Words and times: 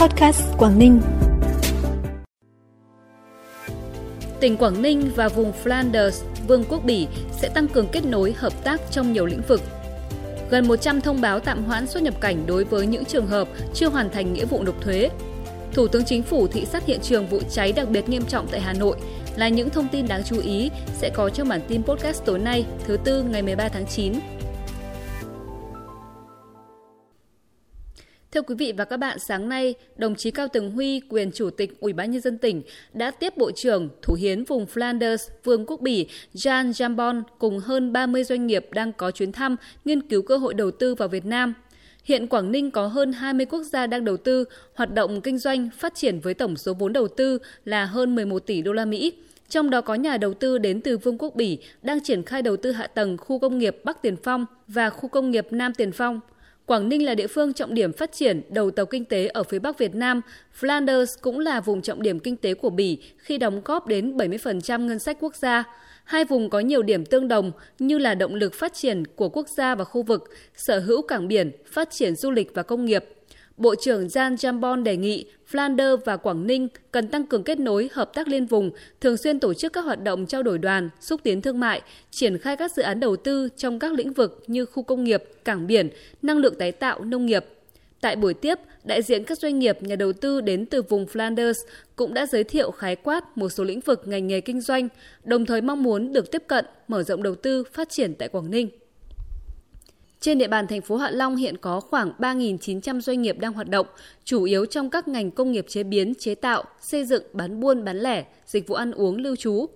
Podcast 0.00 0.42
Quảng 0.58 0.78
Ninh. 0.78 1.00
Tỉnh 4.40 4.56
Quảng 4.56 4.82
Ninh 4.82 5.10
và 5.16 5.28
vùng 5.28 5.52
Flanders, 5.64 6.24
Vương 6.48 6.64
quốc 6.68 6.84
Bỉ 6.84 7.06
sẽ 7.32 7.48
tăng 7.48 7.68
cường 7.68 7.88
kết 7.92 8.04
nối 8.04 8.34
hợp 8.36 8.64
tác 8.64 8.80
trong 8.90 9.12
nhiều 9.12 9.26
lĩnh 9.26 9.42
vực. 9.48 9.60
Gần 10.50 10.68
100 10.68 11.00
thông 11.00 11.20
báo 11.20 11.40
tạm 11.40 11.64
hoãn 11.64 11.86
xuất 11.86 12.02
nhập 12.02 12.20
cảnh 12.20 12.46
đối 12.46 12.64
với 12.64 12.86
những 12.86 13.04
trường 13.04 13.26
hợp 13.26 13.48
chưa 13.74 13.88
hoàn 13.88 14.10
thành 14.10 14.32
nghĩa 14.32 14.44
vụ 14.44 14.62
nộp 14.62 14.82
thuế. 14.82 15.10
Thủ 15.72 15.88
tướng 15.88 16.04
Chính 16.04 16.22
phủ 16.22 16.46
thị 16.46 16.64
sát 16.64 16.86
hiện 16.86 17.00
trường 17.02 17.26
vụ 17.26 17.40
cháy 17.50 17.72
đặc 17.72 17.88
biệt 17.88 18.08
nghiêm 18.08 18.22
trọng 18.28 18.46
tại 18.50 18.60
Hà 18.60 18.72
Nội 18.72 18.96
là 19.36 19.48
những 19.48 19.70
thông 19.70 19.88
tin 19.88 20.08
đáng 20.08 20.22
chú 20.24 20.40
ý 20.40 20.70
sẽ 20.98 21.10
có 21.14 21.30
trong 21.30 21.48
bản 21.48 21.60
tin 21.68 21.82
podcast 21.82 22.24
tối 22.24 22.38
nay, 22.38 22.64
thứ 22.86 22.96
tư 23.04 23.22
ngày 23.22 23.42
13 23.42 23.68
tháng 23.68 23.86
9. 23.86 24.14
Thưa 28.32 28.42
quý 28.42 28.54
vị 28.54 28.72
và 28.76 28.84
các 28.84 28.96
bạn, 28.96 29.18
sáng 29.18 29.48
nay, 29.48 29.74
đồng 29.96 30.14
chí 30.14 30.30
Cao 30.30 30.48
Tường 30.48 30.70
Huy, 30.70 31.00
quyền 31.08 31.32
chủ 31.32 31.50
tịch 31.50 31.80
Ủy 31.80 31.92
ban 31.92 32.10
nhân 32.10 32.20
dân 32.20 32.38
tỉnh 32.38 32.62
đã 32.92 33.10
tiếp 33.10 33.36
Bộ 33.36 33.50
trưởng 33.50 33.88
Thủ 34.02 34.14
hiến 34.14 34.44
vùng 34.44 34.66
Flanders, 34.74 35.28
Vương 35.44 35.66
quốc 35.66 35.80
Bỉ 35.80 36.06
Jean 36.34 36.70
Jambon 36.70 37.22
cùng 37.38 37.58
hơn 37.58 37.92
30 37.92 38.24
doanh 38.24 38.46
nghiệp 38.46 38.66
đang 38.72 38.92
có 38.92 39.10
chuyến 39.10 39.32
thăm 39.32 39.56
nghiên 39.84 40.08
cứu 40.08 40.22
cơ 40.22 40.36
hội 40.36 40.54
đầu 40.54 40.70
tư 40.70 40.94
vào 40.94 41.08
Việt 41.08 41.26
Nam. 41.26 41.54
Hiện 42.04 42.26
Quảng 42.26 42.52
Ninh 42.52 42.70
có 42.70 42.86
hơn 42.86 43.12
20 43.12 43.46
quốc 43.46 43.62
gia 43.62 43.86
đang 43.86 44.04
đầu 44.04 44.16
tư, 44.16 44.44
hoạt 44.74 44.94
động 44.94 45.20
kinh 45.20 45.38
doanh 45.38 45.68
phát 45.78 45.94
triển 45.94 46.20
với 46.20 46.34
tổng 46.34 46.56
số 46.56 46.74
vốn 46.74 46.92
đầu 46.92 47.08
tư 47.08 47.38
là 47.64 47.84
hơn 47.84 48.14
11 48.14 48.38
tỷ 48.38 48.62
đô 48.62 48.72
la 48.72 48.84
Mỹ. 48.84 49.12
Trong 49.48 49.70
đó 49.70 49.80
có 49.80 49.94
nhà 49.94 50.16
đầu 50.16 50.34
tư 50.34 50.58
đến 50.58 50.80
từ 50.80 50.98
Vương 50.98 51.18
quốc 51.18 51.34
Bỉ 51.34 51.58
đang 51.82 52.00
triển 52.00 52.22
khai 52.22 52.42
đầu 52.42 52.56
tư 52.56 52.72
hạ 52.72 52.86
tầng 52.86 53.16
khu 53.16 53.38
công 53.38 53.58
nghiệp 53.58 53.76
Bắc 53.84 54.02
Tiền 54.02 54.16
Phong 54.22 54.46
và 54.68 54.90
khu 54.90 55.08
công 55.08 55.30
nghiệp 55.30 55.46
Nam 55.50 55.74
Tiền 55.74 55.92
Phong. 55.92 56.20
Quảng 56.70 56.88
Ninh 56.88 57.04
là 57.04 57.14
địa 57.14 57.26
phương 57.26 57.52
trọng 57.52 57.74
điểm 57.74 57.92
phát 57.92 58.12
triển 58.12 58.42
đầu 58.48 58.70
tàu 58.70 58.86
kinh 58.86 59.04
tế 59.04 59.26
ở 59.26 59.42
phía 59.42 59.58
Bắc 59.58 59.78
Việt 59.78 59.94
Nam. 59.94 60.20
Flanders 60.60 61.06
cũng 61.20 61.38
là 61.38 61.60
vùng 61.60 61.82
trọng 61.82 62.02
điểm 62.02 62.18
kinh 62.18 62.36
tế 62.36 62.54
của 62.54 62.70
Bỉ 62.70 62.98
khi 63.18 63.38
đóng 63.38 63.60
góp 63.64 63.86
đến 63.86 64.16
70% 64.16 64.86
ngân 64.86 64.98
sách 64.98 65.16
quốc 65.20 65.36
gia. 65.36 65.64
Hai 66.04 66.24
vùng 66.24 66.50
có 66.50 66.60
nhiều 66.60 66.82
điểm 66.82 67.04
tương 67.04 67.28
đồng 67.28 67.52
như 67.78 67.98
là 67.98 68.14
động 68.14 68.34
lực 68.34 68.54
phát 68.54 68.74
triển 68.74 69.06
của 69.06 69.28
quốc 69.28 69.48
gia 69.48 69.74
và 69.74 69.84
khu 69.84 70.02
vực, 70.02 70.24
sở 70.56 70.78
hữu 70.78 71.02
cảng 71.02 71.28
biển, 71.28 71.52
phát 71.66 71.90
triển 71.90 72.16
du 72.16 72.30
lịch 72.30 72.54
và 72.54 72.62
công 72.62 72.84
nghiệp. 72.84 73.04
Bộ 73.60 73.74
trưởng 73.74 74.06
Jan 74.06 74.34
Jambon 74.34 74.82
đề 74.82 74.96
nghị 74.96 75.24
Flanders 75.50 75.96
và 75.96 76.16
Quảng 76.16 76.46
Ninh 76.46 76.68
cần 76.92 77.08
tăng 77.08 77.26
cường 77.26 77.42
kết 77.42 77.58
nối, 77.58 77.88
hợp 77.92 78.14
tác 78.14 78.28
liên 78.28 78.46
vùng, 78.46 78.70
thường 79.00 79.16
xuyên 79.16 79.40
tổ 79.40 79.54
chức 79.54 79.72
các 79.72 79.84
hoạt 79.84 80.02
động 80.02 80.26
trao 80.26 80.42
đổi 80.42 80.58
đoàn, 80.58 80.88
xúc 81.00 81.20
tiến 81.22 81.42
thương 81.42 81.60
mại, 81.60 81.82
triển 82.10 82.38
khai 82.38 82.56
các 82.56 82.72
dự 82.72 82.82
án 82.82 83.00
đầu 83.00 83.16
tư 83.16 83.48
trong 83.56 83.78
các 83.78 83.92
lĩnh 83.92 84.12
vực 84.12 84.42
như 84.46 84.64
khu 84.64 84.82
công 84.82 85.04
nghiệp, 85.04 85.24
cảng 85.44 85.66
biển, 85.66 85.88
năng 86.22 86.38
lượng 86.38 86.54
tái 86.54 86.72
tạo, 86.72 87.04
nông 87.04 87.26
nghiệp. 87.26 87.44
Tại 88.00 88.16
buổi 88.16 88.34
tiếp, 88.34 88.58
đại 88.84 89.02
diện 89.02 89.24
các 89.24 89.38
doanh 89.38 89.58
nghiệp, 89.58 89.82
nhà 89.82 89.96
đầu 89.96 90.12
tư 90.12 90.40
đến 90.40 90.66
từ 90.66 90.82
vùng 90.82 91.06
Flanders 91.06 91.58
cũng 91.96 92.14
đã 92.14 92.26
giới 92.26 92.44
thiệu 92.44 92.70
khái 92.70 92.96
quát 92.96 93.38
một 93.38 93.48
số 93.48 93.64
lĩnh 93.64 93.80
vực 93.80 94.02
ngành 94.08 94.26
nghề 94.26 94.40
kinh 94.40 94.60
doanh, 94.60 94.88
đồng 95.24 95.46
thời 95.46 95.60
mong 95.60 95.82
muốn 95.82 96.12
được 96.12 96.30
tiếp 96.30 96.42
cận, 96.46 96.64
mở 96.88 97.02
rộng 97.02 97.22
đầu 97.22 97.34
tư, 97.34 97.64
phát 97.72 97.88
triển 97.90 98.14
tại 98.14 98.28
Quảng 98.28 98.50
Ninh. 98.50 98.68
Trên 100.20 100.38
địa 100.38 100.48
bàn 100.48 100.66
thành 100.66 100.80
phố 100.80 100.96
Hạ 100.96 101.10
Long 101.10 101.36
hiện 101.36 101.56
có 101.56 101.80
khoảng 101.80 102.12
3.900 102.18 103.00
doanh 103.00 103.22
nghiệp 103.22 103.38
đang 103.38 103.52
hoạt 103.52 103.68
động, 103.68 103.86
chủ 104.24 104.44
yếu 104.44 104.66
trong 104.66 104.90
các 104.90 105.08
ngành 105.08 105.30
công 105.30 105.52
nghiệp 105.52 105.66
chế 105.68 105.82
biến, 105.82 106.14
chế 106.18 106.34
tạo, 106.34 106.64
xây 106.80 107.04
dựng, 107.04 107.22
bán 107.32 107.60
buôn, 107.60 107.84
bán 107.84 107.98
lẻ, 107.98 108.24
dịch 108.46 108.68
vụ 108.68 108.74
ăn 108.74 108.92
uống, 108.92 109.16
lưu 109.16 109.36
trú. 109.36 109.66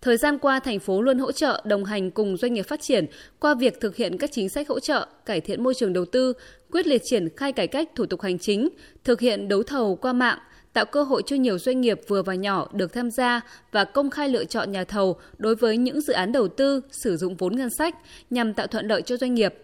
Thời 0.00 0.16
gian 0.16 0.38
qua, 0.38 0.60
thành 0.60 0.78
phố 0.78 1.02
luôn 1.02 1.18
hỗ 1.18 1.32
trợ, 1.32 1.62
đồng 1.64 1.84
hành 1.84 2.10
cùng 2.10 2.36
doanh 2.36 2.54
nghiệp 2.54 2.62
phát 2.62 2.80
triển 2.80 3.06
qua 3.40 3.54
việc 3.54 3.80
thực 3.80 3.96
hiện 3.96 4.18
các 4.18 4.30
chính 4.32 4.48
sách 4.48 4.68
hỗ 4.68 4.80
trợ, 4.80 5.06
cải 5.26 5.40
thiện 5.40 5.62
môi 5.62 5.74
trường 5.74 5.92
đầu 5.92 6.04
tư, 6.04 6.32
quyết 6.70 6.86
liệt 6.86 7.02
triển 7.04 7.28
khai 7.36 7.52
cải 7.52 7.66
cách 7.66 7.88
thủ 7.94 8.06
tục 8.06 8.20
hành 8.20 8.38
chính, 8.38 8.68
thực 9.04 9.20
hiện 9.20 9.48
đấu 9.48 9.62
thầu 9.62 9.96
qua 9.96 10.12
mạng, 10.12 10.38
tạo 10.72 10.84
cơ 10.84 11.02
hội 11.02 11.22
cho 11.26 11.36
nhiều 11.36 11.58
doanh 11.58 11.80
nghiệp 11.80 12.00
vừa 12.08 12.22
và 12.22 12.34
nhỏ 12.34 12.68
được 12.72 12.92
tham 12.92 13.10
gia 13.10 13.40
và 13.72 13.84
công 13.84 14.10
khai 14.10 14.28
lựa 14.28 14.44
chọn 14.44 14.72
nhà 14.72 14.84
thầu 14.84 15.16
đối 15.38 15.54
với 15.54 15.76
những 15.76 16.00
dự 16.00 16.12
án 16.12 16.32
đầu 16.32 16.48
tư 16.48 16.80
sử 16.90 17.16
dụng 17.16 17.36
vốn 17.36 17.56
ngân 17.56 17.70
sách 17.78 17.96
nhằm 18.30 18.54
tạo 18.54 18.66
thuận 18.66 18.86
lợi 18.86 19.02
cho 19.02 19.16
doanh 19.16 19.34
nghiệp 19.34 19.54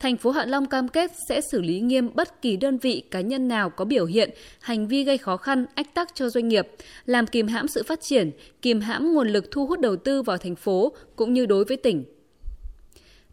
thành 0.00 0.16
phố 0.16 0.30
Hạ 0.30 0.44
Long 0.44 0.66
cam 0.66 0.88
kết 0.88 1.10
sẽ 1.28 1.40
xử 1.40 1.60
lý 1.60 1.80
nghiêm 1.80 2.10
bất 2.14 2.42
kỳ 2.42 2.56
đơn 2.56 2.78
vị 2.78 3.02
cá 3.10 3.20
nhân 3.20 3.48
nào 3.48 3.70
có 3.70 3.84
biểu 3.84 4.04
hiện 4.04 4.30
hành 4.60 4.88
vi 4.88 5.04
gây 5.04 5.18
khó 5.18 5.36
khăn, 5.36 5.66
ách 5.74 5.94
tắc 5.94 6.14
cho 6.14 6.28
doanh 6.28 6.48
nghiệp, 6.48 6.68
làm 7.06 7.26
kìm 7.26 7.46
hãm 7.46 7.68
sự 7.68 7.82
phát 7.82 8.00
triển, 8.02 8.30
kìm 8.62 8.80
hãm 8.80 9.14
nguồn 9.14 9.28
lực 9.28 9.50
thu 9.50 9.66
hút 9.66 9.80
đầu 9.80 9.96
tư 9.96 10.22
vào 10.22 10.36
thành 10.36 10.56
phố 10.56 10.92
cũng 11.16 11.32
như 11.32 11.46
đối 11.46 11.64
với 11.64 11.76
tỉnh. 11.76 12.04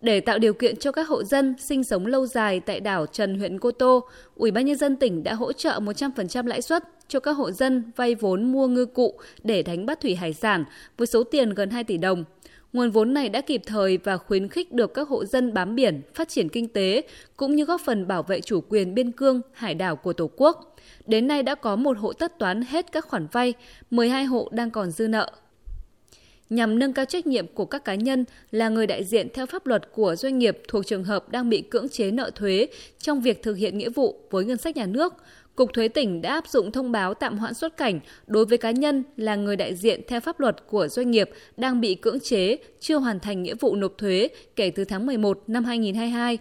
Để 0.02 0.20
tạo 0.20 0.40
điều 0.40 0.54
kiện 0.54 0.76
cho 0.76 0.92
các 0.92 1.08
hộ 1.08 1.24
dân 1.24 1.56
sinh 1.70 1.84
sống 1.84 2.06
lâu 2.06 2.26
dài 2.26 2.60
tại 2.60 2.80
đảo 2.80 3.06
Trần 3.06 3.40
huyện 3.40 3.60
Cô 3.60 3.72
Tô, 3.72 4.08
Ủy 4.36 4.52
ban 4.52 4.66
nhân 4.66 4.78
dân 4.78 4.96
tỉnh 4.96 5.24
đã 5.24 5.34
hỗ 5.34 5.54
trợ 5.54 5.80
100% 5.80 6.48
lãi 6.48 6.62
suất 6.62 6.84
cho 7.08 7.20
các 7.20 7.32
hộ 7.32 7.52
dân 7.52 7.92
vay 7.96 8.16
vốn 8.16 8.52
mua 8.52 8.68
ngư 8.68 8.86
cụ 8.86 9.20
để 9.44 9.64
đánh 9.64 9.86
bắt 9.86 10.02
thủy 10.02 10.16
hải 10.16 10.34
sản 10.34 10.64
với 10.98 11.08
số 11.08 11.24
tiền 11.24 11.50
gần 11.50 11.70
2 11.70 11.84
tỷ 11.84 11.98
đồng. 11.98 12.24
Nguồn 12.74 12.92
vốn 12.92 13.14
này 13.14 13.30
đã 13.30 13.42
kịp 13.42 13.62
thời 13.66 13.98
và 13.98 14.18
khuyến 14.18 14.48
khích 14.48 14.72
được 14.72 14.94
các 14.94 15.08
hộ 15.08 15.26
dân 15.26 15.54
bám 15.54 15.76
biển 15.76 16.02
phát 16.14 16.30
triển 16.30 16.50
kinh 16.50 16.68
tế 16.68 17.02
cũng 17.38 17.56
như 17.56 17.66
góp 17.66 17.82
phần 17.82 18.08
bảo 18.08 18.24
vệ 18.24 18.42
chủ 18.42 18.62
quyền 18.70 18.96
biên 18.96 19.12
cương, 19.12 19.42
hải 19.54 19.76
đảo 19.76 19.96
của 19.96 20.14
Tổ 20.14 20.30
quốc. 20.38 20.76
Đến 21.08 21.28
nay 21.28 21.44
đã 21.44 21.56
có 21.56 21.76
một 21.76 21.98
hộ 21.98 22.14
tất 22.14 22.40
toán 22.40 22.62
hết 22.62 22.92
các 22.92 23.06
khoản 23.06 23.28
vay, 23.32 23.54
12 23.92 24.26
hộ 24.26 24.50
đang 24.52 24.72
còn 24.72 24.92
dư 24.92 25.08
nợ. 25.08 25.32
Nhằm 26.50 26.80
nâng 26.80 26.94
cao 26.94 27.06
trách 27.06 27.28
nhiệm 27.28 27.48
của 27.48 27.66
các 27.66 27.86
cá 27.86 27.96
nhân 27.96 28.26
là 28.52 28.70
người 28.70 28.88
đại 28.88 29.04
diện 29.04 29.28
theo 29.34 29.46
pháp 29.46 29.68
luật 29.68 29.92
của 29.92 30.16
doanh 30.16 30.40
nghiệp 30.40 30.62
thuộc 30.68 30.86
trường 30.86 31.04
hợp 31.04 31.30
đang 31.30 31.50
bị 31.50 31.62
cưỡng 31.62 31.90
chế 31.90 32.12
nợ 32.12 32.32
thuế 32.36 32.68
trong 33.00 33.22
việc 33.22 33.44
thực 33.44 33.54
hiện 33.54 33.78
nghĩa 33.78 33.90
vụ 33.90 34.20
với 34.30 34.46
ngân 34.46 34.58
sách 34.58 34.78
nhà 34.78 34.86
nước, 34.86 35.14
Cục 35.56 35.74
Thuế 35.74 35.88
tỉnh 35.88 36.22
đã 36.22 36.34
áp 36.34 36.48
dụng 36.48 36.72
thông 36.72 36.92
báo 36.92 37.14
tạm 37.14 37.38
hoãn 37.38 37.54
xuất 37.54 37.78
cảnh 37.78 38.00
đối 38.28 38.46
với 38.46 38.58
cá 38.58 38.72
nhân 38.72 39.04
là 39.18 39.36
người 39.36 39.56
đại 39.56 39.76
diện 39.76 40.02
theo 40.08 40.20
pháp 40.20 40.40
luật 40.40 40.68
của 40.68 40.88
doanh 40.88 41.12
nghiệp 41.12 41.30
đang 41.58 41.82
bị 41.82 41.96
cưỡng 41.96 42.20
chế, 42.20 42.58
chưa 42.80 42.98
hoàn 42.98 43.20
thành 43.20 43.44
nghĩa 43.44 43.56
vụ 43.60 43.76
nộp 43.76 43.98
thuế 43.98 44.30
kể 44.56 44.70
từ 44.70 44.86
tháng 44.86 45.06
11 45.06 45.44
năm 45.48 45.66
2022. 45.66 46.38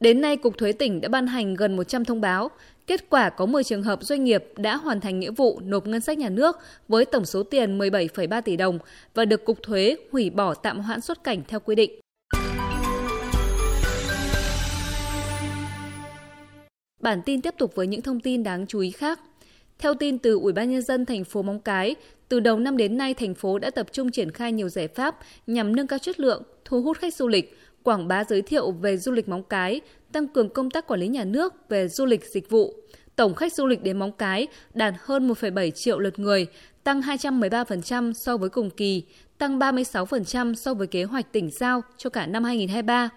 Đến 0.00 0.20
nay, 0.20 0.36
Cục 0.36 0.58
Thuế 0.58 0.72
tỉnh 0.72 1.00
đã 1.00 1.08
ban 1.08 1.26
hành 1.26 1.54
gần 1.54 1.76
100 1.76 2.04
thông 2.04 2.20
báo. 2.20 2.50
Kết 2.86 3.10
quả 3.10 3.30
có 3.30 3.46
10 3.46 3.64
trường 3.64 3.82
hợp 3.82 4.02
doanh 4.02 4.24
nghiệp 4.24 4.44
đã 4.56 4.76
hoàn 4.76 5.00
thành 5.00 5.20
nghĩa 5.20 5.30
vụ 5.30 5.60
nộp 5.64 5.86
ngân 5.86 6.00
sách 6.00 6.18
nhà 6.18 6.28
nước 6.28 6.56
với 6.88 7.04
tổng 7.04 7.24
số 7.24 7.42
tiền 7.42 7.78
17,3 7.78 8.42
tỷ 8.42 8.56
đồng 8.56 8.78
và 9.14 9.24
được 9.24 9.44
Cục 9.44 9.62
Thuế 9.62 9.96
hủy 10.12 10.30
bỏ 10.30 10.54
tạm 10.54 10.80
hoãn 10.80 11.00
xuất 11.00 11.24
cảnh 11.24 11.42
theo 11.48 11.60
quy 11.60 11.74
định. 11.74 12.00
Bản 17.00 17.22
tin 17.22 17.40
tiếp 17.40 17.54
tục 17.58 17.74
với 17.74 17.86
những 17.86 18.02
thông 18.02 18.20
tin 18.20 18.42
đáng 18.42 18.66
chú 18.66 18.80
ý 18.80 18.90
khác. 18.90 19.20
Theo 19.78 19.94
tin 19.94 20.18
từ 20.18 20.38
Ủy 20.38 20.52
ban 20.52 20.70
nhân 20.70 20.82
dân 20.82 21.06
thành 21.06 21.24
phố 21.24 21.42
Móng 21.42 21.60
Cái, 21.60 21.94
từ 22.28 22.40
đầu 22.40 22.58
năm 22.58 22.76
đến 22.76 22.96
nay 22.96 23.14
thành 23.14 23.34
phố 23.34 23.58
đã 23.58 23.70
tập 23.70 23.86
trung 23.92 24.10
triển 24.10 24.30
khai 24.30 24.52
nhiều 24.52 24.68
giải 24.68 24.88
pháp 24.88 25.16
nhằm 25.46 25.76
nâng 25.76 25.86
cao 25.86 25.98
chất 25.98 26.20
lượng, 26.20 26.42
thu 26.64 26.82
hút 26.82 26.98
khách 26.98 27.14
du 27.14 27.28
lịch, 27.28 27.58
quảng 27.82 28.08
bá 28.08 28.24
giới 28.24 28.42
thiệu 28.42 28.70
về 28.70 28.96
du 28.96 29.12
lịch 29.12 29.28
Móng 29.28 29.42
Cái, 29.42 29.80
tăng 30.12 30.28
cường 30.28 30.50
công 30.50 30.70
tác 30.70 30.86
quản 30.86 31.00
lý 31.00 31.08
nhà 31.08 31.24
nước 31.24 31.68
về 31.68 31.88
du 31.88 32.06
lịch 32.06 32.24
dịch 32.24 32.50
vụ. 32.50 32.74
Tổng 33.16 33.34
khách 33.34 33.52
du 33.52 33.66
lịch 33.66 33.82
đến 33.82 33.98
Móng 33.98 34.12
Cái 34.12 34.46
đạt 34.74 34.94
hơn 34.98 35.28
1,7 35.28 35.70
triệu 35.70 35.98
lượt 35.98 36.18
người, 36.18 36.46
tăng 36.84 37.00
213% 37.00 38.12
so 38.12 38.36
với 38.36 38.48
cùng 38.48 38.70
kỳ, 38.70 39.02
tăng 39.38 39.58
36% 39.58 40.54
so 40.54 40.74
với 40.74 40.86
kế 40.86 41.04
hoạch 41.04 41.32
tỉnh 41.32 41.50
giao 41.50 41.82
cho 41.96 42.10
cả 42.10 42.26
năm 42.26 42.44
2023. 42.44 43.08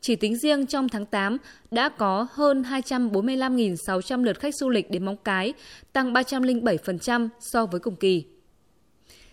Chỉ 0.00 0.16
tính 0.16 0.36
riêng 0.36 0.66
trong 0.66 0.88
tháng 0.88 1.06
8 1.06 1.36
đã 1.70 1.88
có 1.88 2.26
hơn 2.32 2.62
245.600 2.62 4.24
lượt 4.24 4.40
khách 4.40 4.54
du 4.54 4.68
lịch 4.68 4.90
đến 4.90 5.04
Móng 5.04 5.16
Cái, 5.24 5.54
tăng 5.92 6.12
307% 6.12 7.28
so 7.40 7.66
với 7.66 7.80
cùng 7.80 7.96
kỳ. 7.96 8.24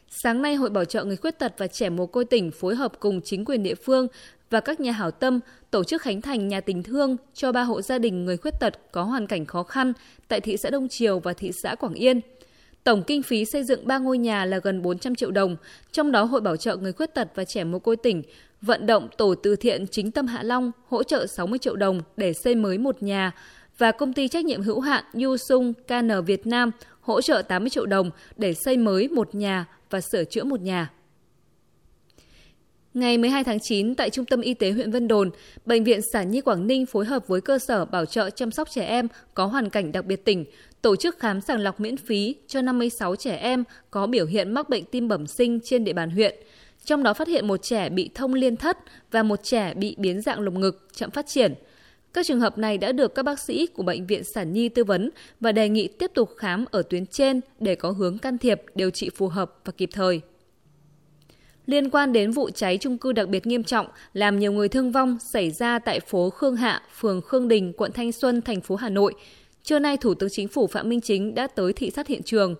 Sáng 0.09 0.41
nay, 0.41 0.55
Hội 0.55 0.69
Bảo 0.69 0.85
trợ 0.85 1.03
Người 1.03 1.17
Khuyết 1.17 1.39
tật 1.39 1.53
và 1.57 1.67
Trẻ 1.67 1.89
Mồ 1.89 2.05
Côi 2.05 2.25
tỉnh 2.25 2.51
phối 2.51 2.75
hợp 2.75 2.99
cùng 2.99 3.21
chính 3.21 3.45
quyền 3.45 3.63
địa 3.63 3.75
phương 3.75 4.07
và 4.49 4.59
các 4.59 4.79
nhà 4.79 4.91
hảo 4.91 5.11
tâm 5.11 5.39
tổ 5.71 5.83
chức 5.83 6.01
khánh 6.01 6.21
thành 6.21 6.47
nhà 6.47 6.61
tình 6.61 6.83
thương 6.83 7.17
cho 7.33 7.51
ba 7.51 7.61
hộ 7.61 7.81
gia 7.81 7.97
đình 7.97 8.25
người 8.25 8.37
khuyết 8.37 8.53
tật 8.59 8.91
có 8.91 9.03
hoàn 9.03 9.27
cảnh 9.27 9.45
khó 9.45 9.63
khăn 9.63 9.93
tại 10.27 10.41
thị 10.41 10.57
xã 10.57 10.69
Đông 10.69 10.87
Triều 10.89 11.19
và 11.19 11.33
thị 11.33 11.51
xã 11.51 11.75
Quảng 11.75 11.93
Yên. 11.93 12.21
Tổng 12.85 13.03
kinh 13.03 13.23
phí 13.23 13.45
xây 13.45 13.63
dựng 13.63 13.87
ba 13.87 13.97
ngôi 13.97 14.17
nhà 14.17 14.45
là 14.45 14.59
gần 14.63 14.81
400 14.81 15.15
triệu 15.15 15.31
đồng, 15.31 15.55
trong 15.91 16.11
đó 16.11 16.23
Hội 16.23 16.41
Bảo 16.41 16.57
trợ 16.57 16.75
Người 16.75 16.93
Khuyết 16.93 17.13
tật 17.13 17.27
và 17.35 17.45
Trẻ 17.45 17.63
Mồ 17.63 17.79
Côi 17.79 17.95
tỉnh 17.95 18.21
vận 18.61 18.85
động 18.85 19.07
Tổ 19.17 19.35
từ 19.35 19.55
thiện 19.55 19.87
Chính 19.87 20.11
tâm 20.11 20.27
Hạ 20.27 20.43
Long 20.43 20.71
hỗ 20.87 21.03
trợ 21.03 21.25
60 21.27 21.59
triệu 21.59 21.75
đồng 21.75 22.01
để 22.17 22.33
xây 22.33 22.55
mới 22.55 22.77
một 22.77 23.03
nhà 23.03 23.31
và 23.77 23.91
công 23.91 24.13
ty 24.13 24.27
trách 24.27 24.45
nhiệm 24.45 24.61
hữu 24.61 24.79
hạn 24.79 25.03
Yu 25.13 25.37
Sung 25.37 25.73
KN 25.87 26.25
Việt 26.25 26.47
Nam 26.47 26.71
hỗ 27.01 27.21
trợ 27.21 27.41
80 27.41 27.69
triệu 27.69 27.85
đồng 27.85 28.09
để 28.37 28.53
xây 28.53 28.77
mới 28.77 29.07
một 29.07 29.35
nhà 29.35 29.65
và 29.89 30.01
sửa 30.01 30.23
chữa 30.23 30.43
một 30.43 30.61
nhà. 30.61 30.89
Ngày 32.93 33.17
12 33.17 33.43
tháng 33.43 33.59
9, 33.59 33.95
tại 33.95 34.09
Trung 34.09 34.25
tâm 34.25 34.41
Y 34.41 34.53
tế 34.53 34.71
huyện 34.71 34.91
Vân 34.91 35.07
Đồn, 35.07 35.29
Bệnh 35.65 35.83
viện 35.83 35.99
Sản 36.13 36.31
Nhi 36.31 36.41
Quảng 36.41 36.67
Ninh 36.67 36.85
phối 36.85 37.05
hợp 37.05 37.27
với 37.27 37.41
cơ 37.41 37.59
sở 37.59 37.85
bảo 37.85 38.05
trợ 38.05 38.29
chăm 38.29 38.51
sóc 38.51 38.69
trẻ 38.71 38.85
em 38.85 39.07
có 39.33 39.45
hoàn 39.45 39.69
cảnh 39.69 39.91
đặc 39.91 40.05
biệt 40.05 40.25
tỉnh, 40.25 40.45
tổ 40.85 40.95
chức 40.95 41.19
khám 41.19 41.41
sàng 41.41 41.59
lọc 41.59 41.79
miễn 41.79 41.97
phí 41.97 42.35
cho 42.47 42.61
56 42.61 43.15
trẻ 43.15 43.35
em 43.35 43.63
có 43.91 44.07
biểu 44.07 44.25
hiện 44.25 44.51
mắc 44.51 44.69
bệnh 44.69 44.85
tim 44.85 45.07
bẩm 45.07 45.27
sinh 45.27 45.59
trên 45.63 45.83
địa 45.83 45.93
bàn 45.93 46.09
huyện. 46.09 46.35
Trong 46.85 47.03
đó 47.03 47.13
phát 47.13 47.27
hiện 47.27 47.47
một 47.47 47.57
trẻ 47.57 47.89
bị 47.89 48.09
thông 48.15 48.33
liên 48.33 48.55
thất 48.55 48.77
và 49.11 49.23
một 49.23 49.39
trẻ 49.43 49.73
bị 49.73 49.95
biến 49.97 50.21
dạng 50.21 50.39
lồng 50.39 50.59
ngực, 50.59 50.87
chậm 50.93 51.11
phát 51.11 51.27
triển. 51.27 51.53
Các 52.13 52.25
trường 52.25 52.39
hợp 52.39 52.57
này 52.57 52.77
đã 52.77 52.91
được 52.91 53.15
các 53.15 53.23
bác 53.23 53.39
sĩ 53.39 53.67
của 53.67 53.83
Bệnh 53.83 54.07
viện 54.07 54.23
Sản 54.23 54.53
Nhi 54.53 54.69
tư 54.69 54.83
vấn 54.83 55.09
và 55.39 55.51
đề 55.51 55.69
nghị 55.69 55.87
tiếp 55.87 56.11
tục 56.13 56.29
khám 56.37 56.65
ở 56.71 56.81
tuyến 56.89 57.05
trên 57.05 57.41
để 57.59 57.75
có 57.75 57.91
hướng 57.91 58.17
can 58.17 58.37
thiệp, 58.37 58.61
điều 58.75 58.89
trị 58.89 59.09
phù 59.09 59.27
hợp 59.27 59.59
và 59.65 59.71
kịp 59.77 59.89
thời. 59.93 60.21
Liên 61.65 61.89
quan 61.89 62.13
đến 62.13 62.31
vụ 62.31 62.49
cháy 62.49 62.77
trung 62.77 62.97
cư 62.97 63.11
đặc 63.11 63.29
biệt 63.29 63.47
nghiêm 63.47 63.63
trọng 63.63 63.87
làm 64.13 64.39
nhiều 64.39 64.51
người 64.51 64.69
thương 64.69 64.91
vong 64.91 65.17
xảy 65.19 65.51
ra 65.51 65.79
tại 65.79 65.99
phố 65.99 66.29
Khương 66.29 66.55
Hạ, 66.55 66.81
phường 66.99 67.21
Khương 67.21 67.47
Đình, 67.47 67.73
quận 67.77 67.91
Thanh 67.91 68.11
Xuân, 68.11 68.41
thành 68.41 68.61
phố 68.61 68.75
Hà 68.75 68.89
Nội, 68.89 69.13
trưa 69.65 69.79
nay 69.79 69.97
Thủ 69.97 70.13
tướng 70.13 70.29
Chính 70.29 70.47
phủ 70.47 70.67
Phạm 70.67 70.89
Minh 70.89 71.01
Chính 71.01 71.35
đã 71.35 71.47
tới 71.47 71.73
thị 71.73 71.91
sát 71.91 72.07
hiện 72.07 72.23
trường. 72.23 72.55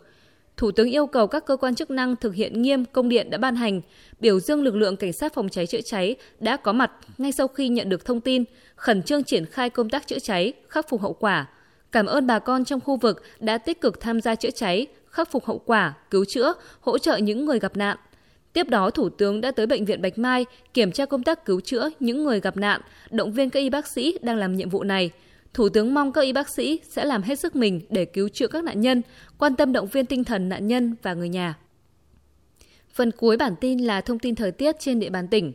Thủ 0.58 0.72
tướng 0.72 0.92
yêu 0.92 1.08
cầu 1.08 1.28
các 1.28 1.46
cơ 1.46 1.58
quan 1.58 1.76
chức 1.76 1.92
năng 1.92 2.16
thực 2.16 2.36
hiện 2.36 2.62
nghiêm 2.62 2.86
công 2.86 3.10
điện 3.10 3.30
đã 3.30 3.38
ban 3.38 3.56
hành, 3.56 3.82
biểu 4.20 4.40
dương 4.40 4.64
lực 4.64 4.76
lượng 4.76 4.98
cảnh 4.98 5.14
sát 5.14 5.34
phòng 5.34 5.50
cháy 5.50 5.68
chữa 5.68 5.82
cháy 5.82 6.16
đã 6.40 6.58
có 6.58 6.74
mặt 6.74 6.92
ngay 7.18 7.32
sau 7.32 7.48
khi 7.48 7.70
nhận 7.70 7.90
được 7.90 8.06
thông 8.06 8.22
tin, 8.22 8.44
khẩn 8.76 9.04
trương 9.04 9.24
triển 9.24 9.46
khai 9.46 9.70
công 9.70 9.90
tác 9.90 10.08
chữa 10.08 10.20
cháy, 10.20 10.54
khắc 10.68 10.90
phục 10.90 11.02
hậu 11.02 11.14
quả. 11.14 11.48
Cảm 11.92 12.06
ơn 12.06 12.28
bà 12.28 12.40
con 12.40 12.66
trong 12.66 12.80
khu 12.80 12.98
vực 12.98 13.24
đã 13.40 13.58
tích 13.58 13.82
cực 13.82 14.00
tham 14.00 14.22
gia 14.22 14.36
chữa 14.36 14.52
cháy, 14.52 14.88
khắc 15.10 15.32
phục 15.32 15.46
hậu 15.46 15.62
quả, 15.66 15.94
cứu 16.12 16.26
chữa, 16.26 16.54
hỗ 16.80 16.98
trợ 16.98 17.18
những 17.18 17.46
người 17.46 17.60
gặp 17.60 17.78
nạn. 17.78 17.98
Tiếp 18.54 18.70
đó, 18.70 18.90
Thủ 18.90 19.10
tướng 19.10 19.42
đã 19.42 19.52
tới 19.52 19.66
Bệnh 19.66 19.86
viện 19.86 20.02
Bạch 20.02 20.18
Mai 20.18 20.46
kiểm 20.74 20.92
tra 20.92 21.06
công 21.06 21.24
tác 21.24 21.46
cứu 21.46 21.62
chữa 21.62 21.90
những 22.00 22.24
người 22.24 22.40
gặp 22.40 22.58
nạn, 22.58 22.82
động 23.12 23.32
viên 23.32 23.50
các 23.50 23.60
y 23.60 23.70
bác 23.70 23.88
sĩ 23.88 24.18
đang 24.22 24.38
làm 24.38 24.56
nhiệm 24.56 24.70
vụ 24.70 24.84
này. 24.84 25.12
Thủ 25.56 25.70
tướng 25.70 25.94
mong 25.94 26.12
các 26.12 26.22
y 26.22 26.34
bác 26.34 26.50
sĩ 26.50 26.80
sẽ 26.90 27.06
làm 27.06 27.22
hết 27.22 27.40
sức 27.40 27.56
mình 27.56 27.82
để 27.90 28.06
cứu 28.06 28.30
chữa 28.30 28.48
các 28.48 28.64
nạn 28.64 28.82
nhân, 28.82 29.02
quan 29.38 29.56
tâm 29.56 29.74
động 29.74 29.88
viên 29.88 30.06
tinh 30.06 30.24
thần 30.24 30.50
nạn 30.50 30.68
nhân 30.68 30.96
và 31.02 31.14
người 31.14 31.30
nhà. 31.30 31.58
Phần 32.94 33.12
cuối 33.12 33.38
bản 33.38 33.56
tin 33.62 33.80
là 33.80 34.02
thông 34.02 34.20
tin 34.20 34.36
thời 34.36 34.52
tiết 34.52 34.80
trên 34.80 35.00
địa 35.00 35.10
bàn 35.10 35.28
tỉnh. 35.28 35.54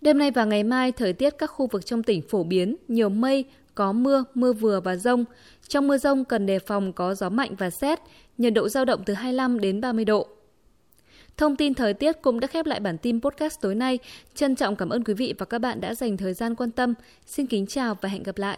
Đêm 0.00 0.18
nay 0.18 0.30
và 0.30 0.44
ngày 0.44 0.64
mai, 0.64 0.92
thời 0.92 1.12
tiết 1.12 1.34
các 1.38 1.46
khu 1.46 1.66
vực 1.66 1.86
trong 1.86 2.02
tỉnh 2.02 2.22
phổ 2.22 2.44
biến, 2.44 2.76
nhiều 2.88 3.08
mây, 3.08 3.44
có 3.74 3.92
mưa, 3.92 4.24
mưa 4.34 4.52
vừa 4.52 4.80
và 4.80 4.96
rông. 4.96 5.24
Trong 5.68 5.88
mưa 5.88 5.98
rông 5.98 6.24
cần 6.24 6.46
đề 6.46 6.58
phòng 6.58 6.92
có 6.92 7.14
gió 7.14 7.28
mạnh 7.28 7.54
và 7.58 7.70
xét, 7.70 7.98
nhiệt 8.38 8.54
độ 8.54 8.68
giao 8.68 8.84
động 8.84 9.02
từ 9.06 9.14
25 9.14 9.60
đến 9.60 9.80
30 9.80 10.04
độ. 10.04 10.28
Thông 11.36 11.56
tin 11.56 11.74
thời 11.74 11.94
tiết 11.94 12.22
cũng 12.22 12.40
đã 12.40 12.46
khép 12.46 12.66
lại 12.66 12.80
bản 12.80 12.98
tin 12.98 13.20
podcast 13.20 13.60
tối 13.60 13.74
nay. 13.74 13.98
Trân 14.34 14.56
trọng 14.56 14.76
cảm 14.76 14.88
ơn 14.88 15.04
quý 15.04 15.14
vị 15.14 15.34
và 15.38 15.46
các 15.46 15.58
bạn 15.58 15.80
đã 15.80 15.94
dành 15.94 16.16
thời 16.16 16.34
gian 16.34 16.54
quan 16.54 16.70
tâm. 16.70 16.94
Xin 17.26 17.46
kính 17.46 17.66
chào 17.66 17.98
và 18.00 18.08
hẹn 18.08 18.22
gặp 18.22 18.38
lại. 18.38 18.50